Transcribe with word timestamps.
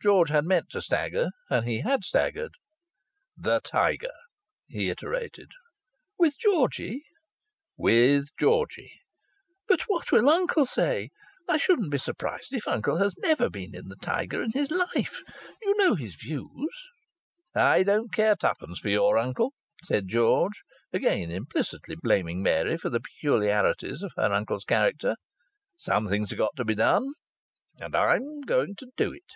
George 0.00 0.30
had 0.30 0.44
meant 0.44 0.70
to 0.70 0.80
stagger, 0.80 1.30
and 1.50 1.66
he 1.66 1.80
had 1.80 2.04
staggered. 2.04 2.52
"The 3.36 3.58
Tiger," 3.64 4.12
he 4.68 4.90
iterated. 4.90 5.48
"With 6.16 6.38
Georgie?" 6.38 7.02
"With 7.76 8.28
Georgie." 8.38 9.00
"But 9.66 9.82
what 9.88 10.12
will 10.12 10.28
uncle 10.30 10.66
say? 10.66 11.10
I 11.48 11.56
shouldn't 11.56 11.90
be 11.90 11.98
surprised 11.98 12.52
if 12.52 12.68
uncle 12.68 12.98
has 12.98 13.16
never 13.18 13.50
been 13.50 13.74
in 13.74 13.88
the 13.88 13.96
Tiger 13.96 14.40
in 14.40 14.52
his 14.52 14.70
life. 14.70 15.20
You 15.62 15.76
know 15.78 15.96
his 15.96 16.14
views" 16.14 16.86
"I 17.76 17.82
don't 17.82 18.12
care 18.12 18.36
twopence 18.36 18.78
for 18.78 18.90
your 18.90 19.18
uncle," 19.18 19.52
said 19.82 20.06
George, 20.06 20.62
again 20.92 21.32
implicitly 21.32 21.96
blaming 22.00 22.40
Mary 22.40 22.78
for 22.78 22.88
the 22.88 23.00
peculiarities 23.00 24.04
of 24.04 24.12
her 24.16 24.32
uncle's 24.32 24.64
character. 24.64 25.16
"Something's 25.76 26.32
got 26.34 26.54
to 26.54 26.64
be 26.64 26.76
done, 26.76 27.14
and 27.80 27.96
I'm 27.96 28.42
going 28.42 28.76
to 28.76 28.86
do 28.96 29.12
it." 29.12 29.32